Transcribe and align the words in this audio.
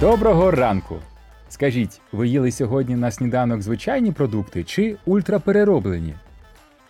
Доброго 0.00 0.50
ранку! 0.50 0.96
Скажіть, 1.48 2.00
ви 2.12 2.28
їли 2.28 2.50
сьогодні 2.50 2.96
на 2.96 3.10
сніданок 3.10 3.62
звичайні 3.62 4.12
продукти 4.12 4.64
чи 4.64 4.96
ультраперероблені? 5.06 6.14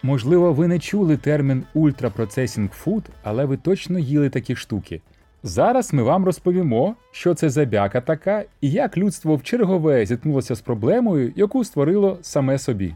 Можливо, 0.03 0.53
ви 0.53 0.69
не 0.69 0.79
чули 0.79 1.17
термін 1.17 1.65
ультрапроцесінг 1.75 2.71
фуд, 2.71 3.05
але 3.23 3.45
ви 3.45 3.57
точно 3.57 3.99
їли 3.99 4.31
такі 4.31 4.57
штуки. 4.57 5.01
Зараз 5.43 5.93
ми 5.93 6.03
вам 6.03 6.25
розповімо, 6.25 6.95
що 7.13 7.35
це 7.35 7.51
за 7.51 7.65
бяка 7.65 8.01
така 8.01 8.45
і 8.61 8.71
як 8.71 8.97
людство 8.97 9.37
в 9.37 9.43
чергове 9.43 10.07
зіткнулося 10.07 10.55
з 10.55 10.61
проблемою, 10.61 11.33
яку 11.37 11.65
створило 11.65 12.19
саме 12.23 12.59
собі. 12.59 12.95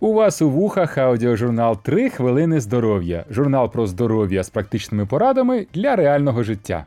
У 0.00 0.12
вас 0.12 0.42
у 0.42 0.50
вухах 0.50 0.98
аудіожурнал 0.98 1.82
3 1.82 2.10
хвилини 2.10 2.60
здоров'я, 2.60 3.24
журнал 3.30 3.72
про 3.72 3.86
здоров'я 3.86 4.42
з 4.42 4.50
практичними 4.50 5.06
порадами 5.06 5.66
для 5.74 5.96
реального 5.96 6.42
життя. 6.42 6.86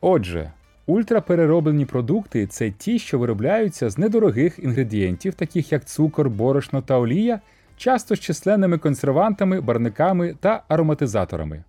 Отже, 0.00 0.52
ультраперероблені 0.88 1.84
продукти 1.84 2.46
це 2.46 2.70
ті, 2.70 2.98
що 2.98 3.18
виробляються 3.18 3.90
з 3.90 3.98
недорогих 3.98 4.58
інгредієнтів, 4.58 5.34
таких 5.34 5.72
як 5.72 5.84
цукор, 5.84 6.30
борошно 6.30 6.82
та 6.82 6.98
олія, 6.98 7.40
часто 7.76 8.16
з 8.16 8.20
численними 8.20 8.78
консервантами, 8.78 9.60
барниками 9.60 10.34
та 10.40 10.62
ароматизаторами. 10.68 11.64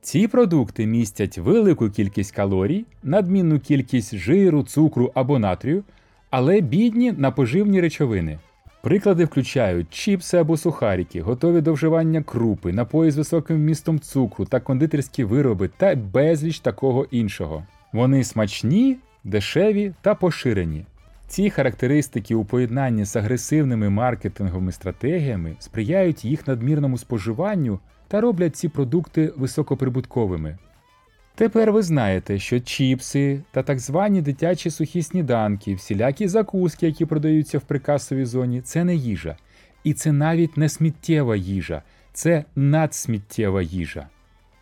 Ці 0.00 0.28
продукти 0.28 0.86
містять 0.86 1.38
велику 1.38 1.90
кількість 1.90 2.32
калорій, 2.32 2.84
надмінну 3.02 3.60
кількість 3.60 4.16
жиру, 4.16 4.62
цукру 4.62 5.10
або 5.14 5.38
натрію, 5.38 5.84
але 6.30 6.60
бідні 6.60 7.12
на 7.12 7.30
поживні 7.30 7.80
речовини. 7.80 8.38
Приклади 8.82 9.24
включають 9.24 9.90
чіпси 9.90 10.36
або 10.36 10.56
сухарики, 10.56 11.22
готові 11.22 11.60
до 11.60 11.72
вживання 11.72 12.22
крупи, 12.22 12.72
напої 12.72 13.10
з 13.10 13.16
високим 13.16 13.56
вмістом 13.56 14.00
цукру 14.00 14.44
та 14.44 14.60
кондитерські 14.60 15.24
вироби 15.24 15.70
та 15.76 15.94
безліч 15.94 16.60
такого 16.60 17.06
іншого. 17.10 17.64
Вони 17.94 18.24
смачні, 18.24 18.96
дешеві 19.24 19.92
та 20.02 20.14
поширені. 20.14 20.84
Ці 21.28 21.50
характеристики 21.50 22.34
у 22.34 22.44
поєднанні 22.44 23.04
з 23.04 23.16
агресивними 23.16 23.90
маркетинговими 23.90 24.72
стратегіями 24.72 25.56
сприяють 25.58 26.24
їх 26.24 26.46
надмірному 26.46 26.98
споживанню 26.98 27.80
та 28.08 28.20
роблять 28.20 28.56
ці 28.56 28.68
продукти 28.68 29.32
високоприбутковими. 29.36 30.58
Тепер 31.34 31.72
ви 31.72 31.82
знаєте, 31.82 32.38
що 32.38 32.60
чіпси 32.60 33.40
та 33.50 33.62
так 33.62 33.78
звані 33.78 34.22
дитячі 34.22 34.70
сухі 34.70 35.02
сніданки, 35.02 35.74
всілякі 35.74 36.28
закуски, 36.28 36.86
які 36.86 37.06
продаються 37.06 37.58
в 37.58 37.62
прикасовій 37.62 38.24
зоні, 38.24 38.60
це 38.60 38.84
не 38.84 38.94
їжа. 38.94 39.36
І 39.84 39.92
це 39.92 40.12
навіть 40.12 40.56
не 40.56 40.68
сміттєва 40.68 41.36
їжа, 41.36 41.82
це 42.12 42.44
надсміттєва 42.56 43.62
їжа, 43.62 44.08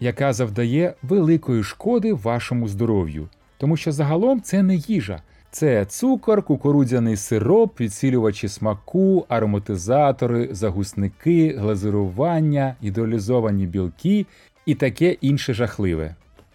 яка 0.02 0.32
завдає 0.32 0.94
великої 1.02 1.62
шкоди 1.62 2.12
вашому 2.12 2.68
здоров'ю. 2.68 3.28
Тому 3.58 3.76
що 3.76 3.92
загалом 3.92 4.40
це 4.40 4.62
не 4.62 4.74
їжа, 4.74 5.22
це 5.50 5.84
цукор, 5.84 6.42
кукурудзяний 6.42 7.16
сироп, 7.16 7.76
підсилювачі 7.76 8.48
смаку, 8.48 9.26
ароматизатори, 9.28 10.48
загусники, 10.52 11.56
глазурування, 11.58 12.76
гідролізовані 12.82 13.66
білки 13.66 14.26
і 14.66 14.74
таке 14.74 15.10
інше 15.10 15.54
жахливе. 15.54 16.14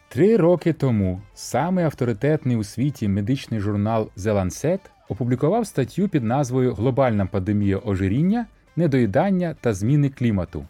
Три 0.09 0.37
роки 0.37 0.73
тому 0.73 1.21
самий 1.33 1.85
авторитетний 1.85 2.57
у 2.57 2.63
світі 2.63 3.07
медичний 3.07 3.59
журнал 3.59 4.09
The 4.17 4.33
Lancet 4.33 4.79
опублікував 5.09 5.67
статтю 5.67 6.07
під 6.07 6.23
назвою 6.23 6.73
Глобальна 6.73 7.25
пандемія 7.25 7.79
ожиріння, 7.85 8.45
недоїдання 8.75 9.55
та 9.61 9.73
зміни 9.73 10.09
клімату. 10.09 10.65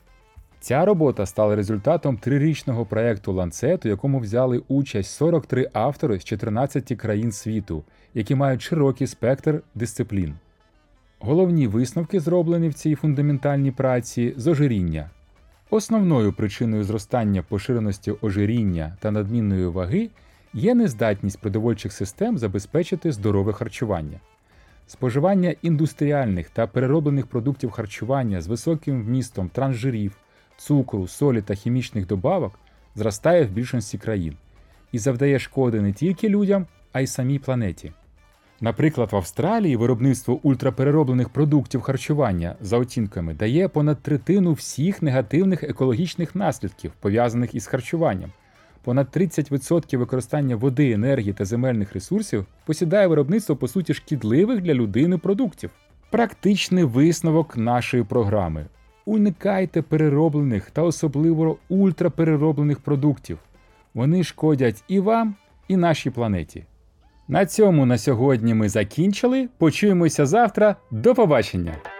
Ця 0.68 0.86
робота 0.86 1.26
стала 1.26 1.56
результатом 1.56 2.18
трирічного 2.18 2.86
проєкту 2.86 3.34
Lancet, 3.34 3.86
у 3.86 3.90
якому 3.90 4.20
взяли 4.20 4.62
участь 4.68 5.12
43 5.12 5.70
автори 5.73 6.20
з 6.20 6.23
14 6.23 6.94
країн 6.98 7.32
світу, 7.32 7.84
які 8.14 8.36
мають 8.36 8.62
широкий 8.62 9.08
спектр 9.08 9.62
дисциплін. 9.76 10.36
Головні 11.20 11.67
висновки 11.67 12.20
зроблені 12.20 12.70
в 12.70 12.73
цій 12.73 12.95
фундаментальній 12.95 13.72
праці 13.72 14.33
з 14.38 14.48
ожиріння. 14.48 15.10
Основною 15.70 16.33
причиною 16.33 16.84
зростання 16.84 17.44
поширеності 17.44 18.14
ожиріння 18.22 18.98
та 18.99 19.11
надмінної 19.11 19.67
ваги 19.67 20.10
є 20.54 20.76
нездатність 20.76 21.42
продовольчих 21.42 21.94
систем 21.94 22.38
забезпечити 22.38 23.11
здорове 23.11 23.54
харчування. 23.54 24.20
Споживання 24.88 25.55
індустріальних 25.61 26.49
та 26.49 26.67
перероблених 26.67 27.28
продуктів 27.28 27.72
харчування 27.72 28.42
з 28.42 28.48
високим 28.48 29.04
вмістом 29.04 29.49
трансжирів, 29.49 30.17
цукру, 30.58 31.08
солі 31.08 31.42
та 31.42 31.54
хімічних 31.54 32.08
добавок 32.08 32.60
зростає 32.95 33.45
в 33.45 33.50
більшості 33.50 33.98
країн 33.98 34.36
і 34.92 35.00
завдає 35.00 35.40
шкоди 35.40 35.82
не 35.82 35.94
тільки 35.94 36.30
людям, 36.30 36.66
а 36.92 37.02
й 37.02 37.08
самій 37.08 37.40
планеті. 37.40 37.92
Наприклад, 38.62 39.12
в 39.12 39.16
Австралії 39.16 39.76
виробництво 39.76 40.40
ультраперероблених 40.44 41.30
продуктів 41.30 41.82
харчування 41.82 42.56
за 42.62 42.78
оцінками 42.78 43.34
дає 43.34 43.67
понад 43.67 44.02
третину 44.02 44.54
всіх 44.54 45.02
негативних 45.02 45.64
екологічних 45.64 46.36
наслідків, 46.36 46.92
пов'язаних 47.00 47.56
із 47.56 47.67
харчуванням. 47.67 48.32
Понад 48.84 49.08
30% 49.08 49.98
використання 49.98 50.56
води, 50.56 50.92
енергії 50.92 51.34
та 51.34 51.46
земельних 51.46 51.94
ресурсів 51.94 52.46
посідає 52.66 53.08
виробництво 53.08 53.56
по 53.56 53.67
суті 53.67 53.94
шкідливих 53.94 54.62
для 54.62 54.73
людини 54.73 55.17
продуктів. 55.17 55.70
Практичний 56.10 56.84
висновок 56.84 57.58
нашої 57.58 58.04
програми: 58.04 58.66
уникайте 59.08 59.82
перероблених 59.82 60.72
та 60.72 60.82
особливо 60.82 61.58
ультраперероблених 61.70 62.80
продуктів. 62.80 63.38
Вони 63.94 64.23
шкодять 64.23 64.84
і 64.88 65.00
вам, 65.00 65.36
і 65.68 65.78
нашій 65.78 66.10
планеті. 66.10 66.64
На 67.28 67.46
цьому 67.46 67.86
на 67.86 67.98
сьогодні 67.98 68.54
ми 68.54 68.70
закінчили. 68.70 69.50
Почуємося 69.58 70.26
завтра. 70.26 70.76
До 70.92 71.16
побачення! 71.16 71.97